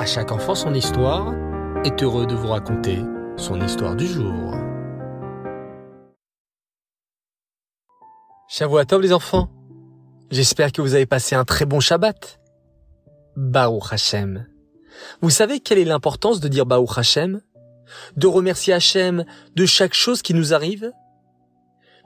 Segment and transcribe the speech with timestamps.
[0.00, 1.34] À chaque enfant son histoire
[1.84, 3.00] est heureux de vous raconter
[3.36, 4.54] son histoire du jour.
[8.88, 9.50] Tov les enfants.
[10.30, 12.40] J'espère que vous avez passé un très bon Shabbat.
[13.36, 14.46] Baruch Hashem.
[15.20, 17.42] Vous savez quelle est l'importance de dire Baruch Hashem?
[18.16, 20.92] De remercier Hashem de chaque chose qui nous arrive?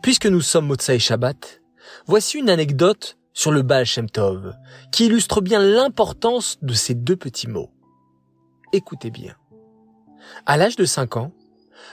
[0.03, 1.63] Puisque nous sommes Motsai Shabbat,
[2.09, 4.53] voici une anecdote sur le Baal Shem Tov,
[4.91, 7.71] qui illustre bien l'importance de ces deux petits mots.
[8.75, 9.35] Écoutez bien.
[10.47, 11.33] À l'âge de cinq ans,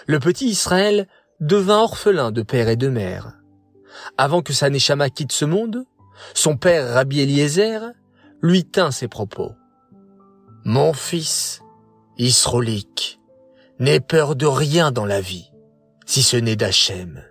[0.08, 1.08] le petit Israël
[1.40, 3.38] devint orphelin de père et de mère.
[4.18, 5.86] Avant que sa Neshama quitte ce monde,
[6.34, 7.92] son père Rabbi Eliezer
[8.42, 9.52] lui tint ses propos.
[10.66, 11.62] Mon fils,
[12.18, 13.20] Israélique,
[13.80, 15.52] n'aie peur de rien dans la vie,
[16.06, 17.24] si ce n'est d'Hachem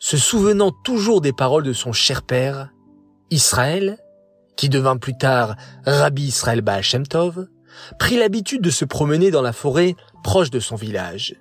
[0.00, 2.70] se souvenant toujours des paroles de son cher père,
[3.30, 3.98] Israël,
[4.56, 7.48] qui devint plus tard Rabbi Israël Baal Tov,
[7.98, 11.36] prit l'habitude de se promener dans la forêt proche de son village.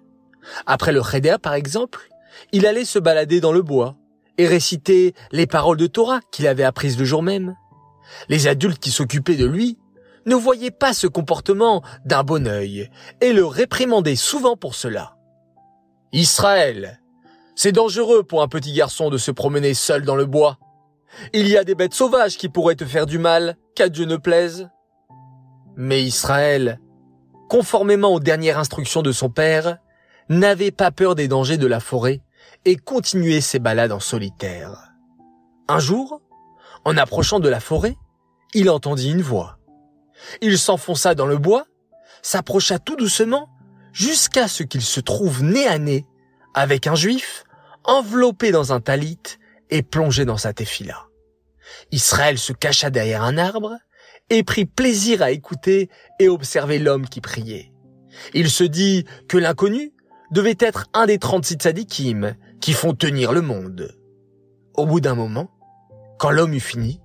[0.66, 2.10] Après le Cheder, par exemple,
[2.52, 3.96] il allait se balader dans le bois
[4.38, 7.56] et réciter les paroles de Torah qu'il avait apprises le jour même.
[8.30, 9.78] Les adultes qui s'occupaient de lui
[10.26, 12.90] ne voyaient pas ce comportement d'un bon œil
[13.22, 15.16] et le réprimandaient souvent pour cela.
[16.14, 17.02] Israël,
[17.56, 20.58] c'est dangereux pour un petit garçon de se promener seul dans le bois.
[21.34, 24.18] Il y a des bêtes sauvages qui pourraient te faire du mal, qu'à Dieu ne
[24.18, 24.70] plaise.
[25.78, 26.80] Mais Israël,
[27.50, 29.78] conformément aux dernières instructions de son père,
[30.28, 32.22] n'avait pas peur des dangers de la forêt
[32.66, 34.92] et continuait ses balades en solitaire.
[35.68, 36.20] Un jour,
[36.84, 37.96] en approchant de la forêt,
[38.56, 39.60] il entendit une voix.
[40.42, 41.66] Il s'enfonça dans le bois,
[42.24, 43.48] s'approcha tout doucement,
[43.94, 46.08] jusqu'à ce qu'il se trouve nez à nez
[46.56, 47.44] avec un juif
[47.84, 49.20] enveloppé dans un talit
[49.70, 51.06] et plongé dans sa tefila.
[51.92, 53.78] Israël se cacha derrière un arbre
[54.30, 55.90] et prit plaisir à écouter
[56.20, 57.72] et observer l'homme qui priait.
[58.34, 59.94] Il se dit que l'inconnu
[60.32, 63.96] devait être un des 36 tzadikim qui font tenir le monde.
[64.76, 65.50] Au bout d'un moment,
[66.20, 67.00] quand l'homme eut fini,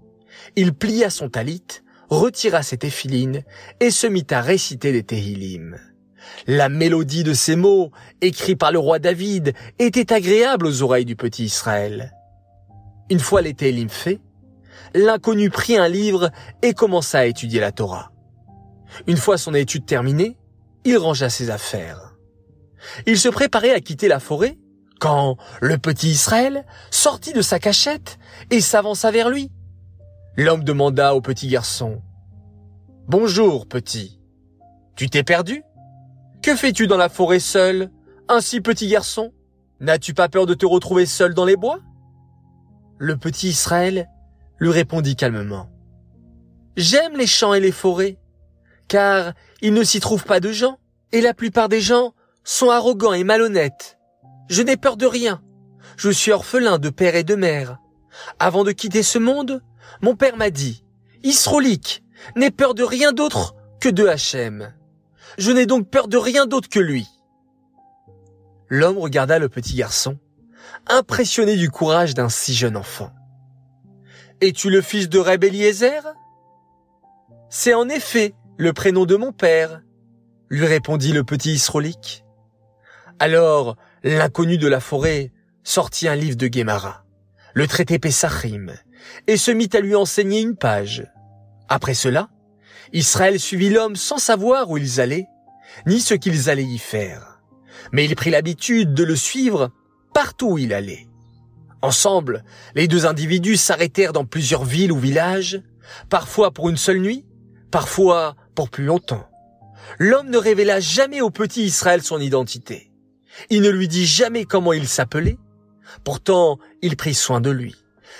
[0.57, 1.65] il plia son talit,
[2.09, 3.43] retira ses téphilines
[3.81, 5.79] et se mit à réciter des Tehillim.
[6.47, 7.91] La mélodie de ces mots,
[8.21, 12.13] écrits par le roi David, était agréable aux oreilles du petit Israël.
[13.11, 14.21] Une fois l'été Télim fait,
[14.95, 16.31] l'inconnu prit un livre
[16.63, 18.13] et commença à étudier la Torah.
[19.07, 20.37] Une fois son étude terminée,
[20.85, 22.15] il rangea ses affaires.
[23.07, 24.59] Il se préparait à quitter la forêt
[25.01, 28.19] quand le petit Israël sortit de sa cachette
[28.51, 29.51] et s'avança vers lui.
[30.37, 32.01] L'homme demanda au petit garçon,
[33.09, 34.21] Bonjour, petit.
[34.95, 35.65] Tu t'es perdu?
[36.41, 37.91] Que fais-tu dans la forêt seul,
[38.29, 39.33] ainsi petit garçon?
[39.81, 41.81] N'as-tu pas peur de te retrouver seul dans les bois
[42.99, 44.09] Le petit Israël
[44.63, 45.69] lui répondit calmement.
[46.77, 48.17] J'aime les champs et les forêts,
[48.87, 50.79] car il ne s'y trouve pas de gens,
[51.11, 52.15] et la plupart des gens
[52.45, 53.99] sont arrogants et malhonnêtes.
[54.49, 55.43] Je n'ai peur de rien.
[55.97, 57.79] Je suis orphelin de père et de mère.
[58.39, 59.63] Avant de quitter ce monde,
[60.01, 60.85] mon père m'a dit,
[61.25, 62.05] Israélique,
[62.37, 64.73] n'aie peur de rien d'autre que de Hachem.
[65.39, 67.09] Je n'ai donc peur de rien d'autre que lui.
[68.69, 70.21] L'homme regarda le petit garçon,
[70.87, 73.11] impressionné du courage d'un si jeune enfant.
[74.43, 76.03] Es-tu le fils de Reb Eliezer?
[77.49, 79.83] C'est en effet le prénom de mon père,
[80.51, 82.25] lui répondit le petit Israélique.
[83.21, 85.31] Alors, l'inconnu de la forêt
[85.63, 87.05] sortit un livre de Guémara,
[87.55, 88.73] le traité Pessachim,
[89.29, 91.09] et se mit à lui enseigner une page.
[91.69, 92.29] Après cela,
[92.93, 95.29] Israël suivit l'homme sans savoir où ils allaient,
[95.87, 97.41] ni ce qu'ils allaient y faire.
[97.93, 99.71] Mais il prit l'habitude de le suivre
[100.13, 101.07] partout où il allait.
[101.83, 102.45] Ensemble,
[102.77, 105.61] les deux individus s'arrêtèrent dans plusieurs villes ou villages,
[106.09, 107.27] parfois pour une seule nuit,
[107.73, 109.29] parfois pour plus longtemps.
[109.99, 112.93] L'homme ne révéla jamais au petit Israël son identité.
[113.51, 115.39] Il ne lui dit jamais comment il s'appelait.
[116.05, 117.75] Pourtant, il prit soin de lui,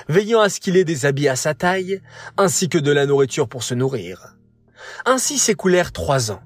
[0.09, 2.03] veillant à ce qu'il ait des habits à sa taille,
[2.37, 4.37] ainsi que de la nourriture pour se nourrir.
[5.07, 6.43] Ainsi s'écoulèrent trois ans.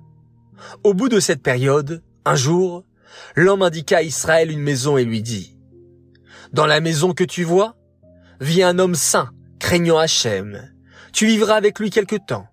[0.84, 2.84] Au bout de cette période, un jour,
[3.34, 5.55] l'homme indiqua à Israël une maison et lui dit,
[6.56, 7.76] Dans la maison que tu vois,
[8.40, 10.72] vit un homme saint, craignant Hachem.
[11.12, 12.46] Tu vivras avec lui quelque temps.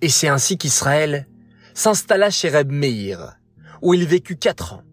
[0.00, 1.28] Et c'est ainsi qu'Israël
[1.74, 3.36] s'installa chez Reb Meir,
[3.82, 4.84] où il vécut quatre ans.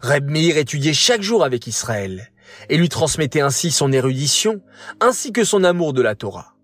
[0.00, 2.32] Reb Meir étudiait chaque jour avec Israël,
[2.70, 4.62] et lui transmettait ainsi son érudition,
[5.02, 6.54] ainsi que son amour de la Torah.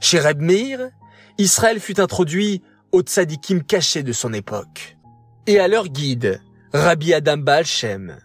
[0.00, 0.88] Chez Reb Meir,
[1.36, 2.62] Israël fut introduit
[2.92, 4.96] aux tzadikim cachés de son époque.
[5.46, 6.40] Et à leur guide,
[6.72, 8.16] Rabbi Adam Baal Shem.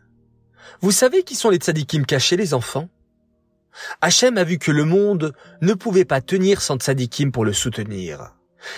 [0.81, 2.89] Vous savez qui sont les tzadikim cachés, les enfants?
[4.01, 8.33] Hachem a vu que le monde ne pouvait pas tenir sans tzadikim pour le soutenir.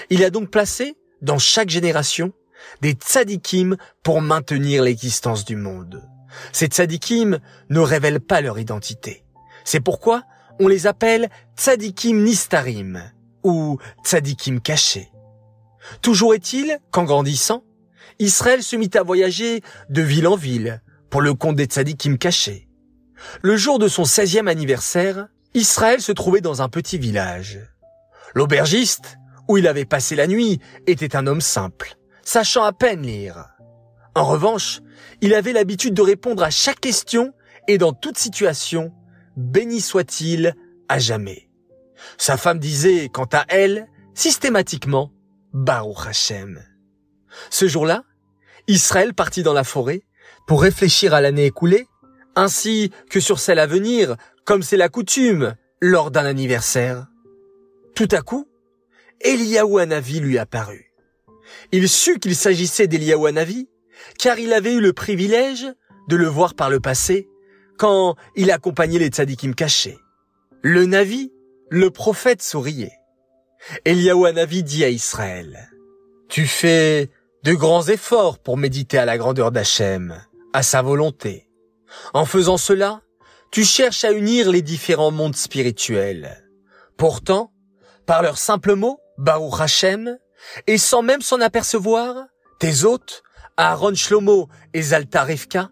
[0.09, 2.33] Il a donc placé, dans chaque génération,
[2.81, 6.03] des tzadikim pour maintenir l'existence du monde.
[6.51, 7.39] Ces tzadikim
[7.69, 9.23] ne révèlent pas leur identité.
[9.63, 10.23] C'est pourquoi
[10.59, 13.01] on les appelle tzadikim nistarim
[13.43, 15.09] ou tzadikim cachés.
[16.01, 17.63] Toujours est-il qu'en grandissant,
[18.19, 22.67] Israël se mit à voyager de ville en ville pour le compte des tzadikim cachés.
[23.41, 27.59] Le jour de son 16e anniversaire, Israël se trouvait dans un petit village.
[28.33, 29.17] L'aubergiste,
[29.47, 33.45] où il avait passé la nuit, était un homme simple, sachant à peine lire.
[34.15, 34.81] En revanche,
[35.21, 37.33] il avait l'habitude de répondre à chaque question
[37.67, 38.93] et dans toute situation,
[39.35, 40.55] béni soit-il
[40.87, 41.49] à jamais.
[42.17, 45.11] Sa femme disait, quant à elle, systématiquement,
[45.53, 46.63] Baruch Hashem.
[47.49, 48.03] Ce jour-là,
[48.67, 50.03] Israël partit dans la forêt
[50.49, 51.85] pour réfléchir à l'année écoulée,
[52.35, 54.15] ainsi que sur celle à venir,
[54.45, 57.05] comme c'est la coutume lors d'un anniversaire.
[57.93, 58.47] Tout à coup,
[59.21, 59.85] Eliyahu
[60.19, 60.91] lui apparut.
[61.71, 63.67] Il sut qu'il s'agissait d'Eliyahu
[64.17, 65.67] car il avait eu le privilège
[66.07, 67.29] de le voir par le passé,
[67.77, 69.99] quand il accompagnait les tzadikim cachés.
[70.63, 71.31] Le Navi,
[71.69, 72.97] le prophète souriait.
[73.85, 75.69] Eliyahu dit à Israël,
[76.27, 77.11] Tu fais
[77.43, 80.19] de grands efforts pour méditer à la grandeur d'Hachem,
[80.53, 81.49] à sa volonté.
[82.13, 83.01] En faisant cela,
[83.51, 86.45] tu cherches à unir les différents mondes spirituels.
[86.97, 87.51] Pourtant,
[88.05, 90.17] par leurs simples mots, Baruch Hashem,
[90.67, 92.27] et sans même s'en apercevoir,
[92.59, 93.23] tes hôtes,
[93.57, 95.69] Aaron Shlomo et Zalta Rivka,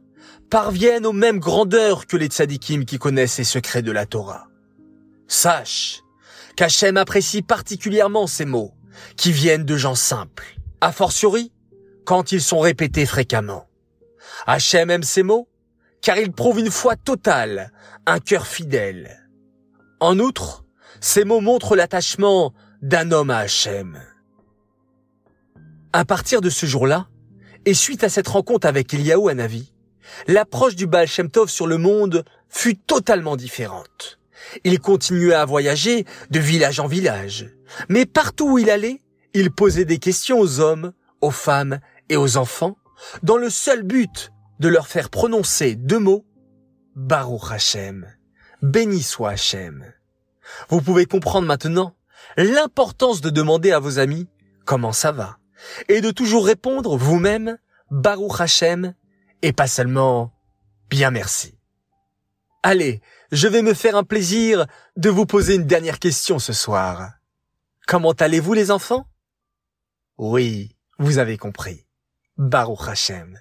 [0.50, 4.48] parviennent aux mêmes grandeurs que les tzadikim qui connaissent les secrets de la Torah.
[5.28, 6.02] Sache
[6.56, 8.74] qu'Hachem apprécie particulièrement ces mots,
[9.16, 11.52] qui viennent de gens simples, a fortiori
[12.06, 13.67] quand ils sont répétés fréquemment.
[14.46, 15.48] Hachem aime ces mots,
[16.02, 17.72] car ils prouvent une foi totale,
[18.06, 19.28] un cœur fidèle.
[20.00, 20.66] En outre,
[21.02, 24.00] ces mots montrent l'attachement d'un homme à Hachem.
[25.94, 27.08] À partir de ce jour-là,
[27.66, 29.74] et suite à cette rencontre avec Eliyahu Hanavi,
[30.28, 34.20] l'approche du Baal Shem Tov sur le monde fut totalement différente.
[34.64, 37.50] Il continuait à voyager de village en village.
[37.90, 39.02] Mais partout où il allait,
[39.34, 41.80] il posait des questions aux hommes, aux femmes
[42.10, 42.78] et aux enfants,
[43.24, 46.26] dans le seul but de leur faire prononcer deux mots,
[46.96, 48.08] Baruch Hashem,
[48.62, 49.94] béni soit Hashem.
[50.70, 51.96] Vous pouvez comprendre maintenant
[52.38, 54.28] l'importance de demander à vos amis
[54.66, 55.38] comment ça va,
[55.88, 57.58] et de toujours répondre vous-même
[57.92, 58.94] Baruch Hashem,
[59.42, 60.34] et pas seulement
[60.90, 61.58] bien merci.
[62.64, 63.02] Allez,
[63.32, 64.66] je vais me faire un plaisir
[64.96, 67.12] de vous poser une dernière question ce soir.
[67.88, 69.08] Comment allez-vous les enfants?
[70.18, 71.87] Oui, vous avez compris.
[72.38, 73.40] Baruch Hashem.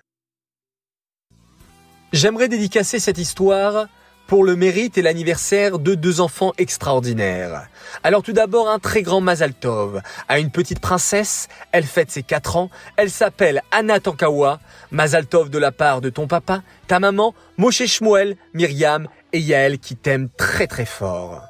[2.14, 3.88] J'aimerais dédicacer cette histoire
[4.26, 7.69] pour le mérite et l'anniversaire de deux enfants extraordinaires.
[8.02, 12.22] Alors tout d'abord un très grand Mazal Tov à une petite princesse, elle fête ses
[12.22, 14.60] 4 ans, elle s'appelle Anna Tankawa,
[14.90, 19.78] Mazal Tov de la part de ton papa, ta maman, Moshe Shmuel, Myriam et Yael
[19.78, 21.42] qui t'aiment très très fort.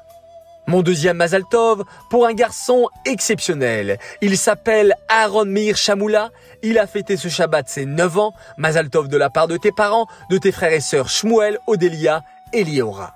[0.69, 3.99] Mon deuxième Mazaltov pour un garçon exceptionnel.
[4.21, 6.31] Il s'appelle Aaron Meir Shamoula.
[6.61, 8.33] Il a fêté ce Shabbat ses 9 ans.
[8.57, 12.21] Mazaltov de la part de tes parents, de tes frères et sœurs Shmuel, Odelia
[12.51, 13.15] et Liora.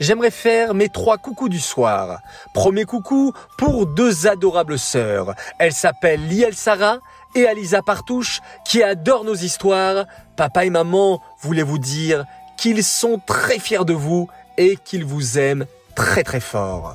[0.00, 2.20] J'aimerais faire mes trois coucous du soir.
[2.54, 5.34] Premier coucou pour deux adorables sœurs.
[5.58, 7.00] Elles s'appellent Liel Sarah
[7.34, 10.06] et Alisa Partouche qui adorent nos histoires.
[10.34, 12.24] Papa et maman voulaient vous dire
[12.56, 16.94] qu'ils sont très fiers de vous et qu'ils vous aiment très très fort.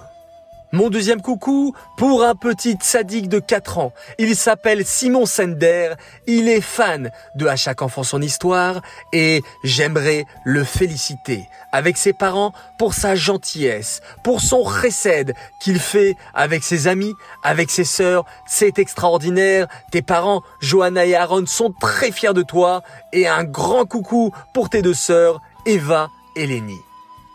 [0.74, 3.92] Mon deuxième coucou pour un petit sadique de 4 ans.
[4.18, 5.96] Il s'appelle Simon Sender.
[6.28, 8.82] Il est fan de À chaque enfant son histoire
[9.12, 16.16] et j'aimerais le féliciter avec ses parents pour sa gentillesse, pour son recède qu'il fait
[16.34, 18.24] avec ses amis, avec ses sœurs.
[18.48, 19.68] C'est extraordinaire.
[19.92, 22.82] Tes parents, Johanna et Aaron, sont très fiers de toi
[23.12, 26.80] et un grand coucou pour tes deux sœurs, Eva et Lenny.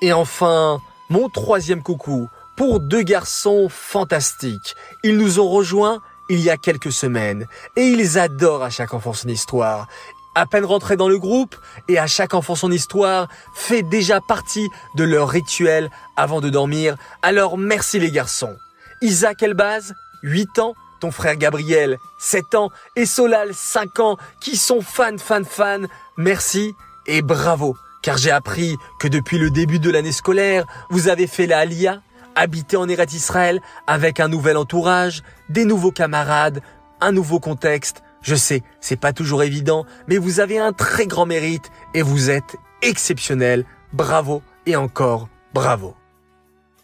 [0.01, 4.75] Et enfin, mon troisième coucou pour deux garçons fantastiques.
[5.05, 7.47] Ils nous ont rejoints il y a quelques semaines
[7.77, 9.87] et ils adorent à chaque enfant son histoire.
[10.35, 11.57] À peine rentrés dans le groupe
[11.89, 16.97] et à chaque enfant son histoire fait déjà partie de leur rituel avant de dormir.
[17.23, 18.57] Alors merci les garçons.
[19.01, 24.81] Isaac Elbaz, 8 ans, ton frère Gabriel, 7 ans et Solal, 5 ans, qui sont
[24.81, 25.87] fans, fans, fans.
[26.17, 26.75] Merci
[27.07, 31.47] et bravo car j'ai appris que depuis le début de l'année scolaire, vous avez fait
[31.47, 32.01] la Aliyah,
[32.35, 36.61] habité en Eretz Israël, avec un nouvel entourage, des nouveaux camarades,
[37.01, 38.03] un nouveau contexte.
[38.23, 42.31] Je sais, c'est pas toujours évident, mais vous avez un très grand mérite et vous
[42.31, 43.65] êtes exceptionnel.
[43.93, 45.95] Bravo et encore bravo.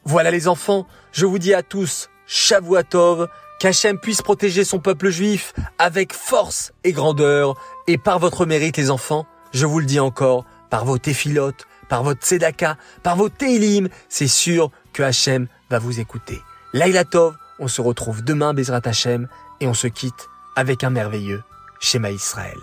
[0.04, 3.28] Voilà les enfants, je vous dis à tous Shavuatov,
[3.60, 7.54] Qu'Hachem puisse protéger son peuple juif avec force et grandeur.
[7.86, 12.02] Et par votre mérite, les enfants, je vous le dis encore, par vos téphilotes, par
[12.02, 16.40] votre tzedaka, par vos télim, c'est sûr que Hachem va vous écouter.
[16.72, 19.28] Laila Tov, on se retrouve demain, Bezrat Hachem,
[19.60, 21.42] et on se quitte avec un merveilleux
[21.78, 22.58] schéma Israël.